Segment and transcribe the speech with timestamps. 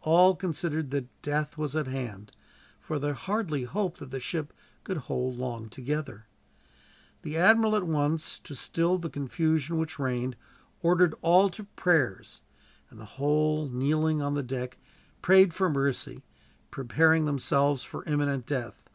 [0.00, 2.32] All considered that death was at hand,
[2.80, 6.24] for they hardly hoped that the ship could hold long together.
[7.20, 10.36] The admiral at once, to still the confusion which reigned,
[10.80, 12.40] ordered all to prayers;
[12.88, 14.78] and the whole, kneeling on the deck,
[15.20, 16.24] prayed for mercy,
[16.70, 18.88] preparing themselves for imminent death.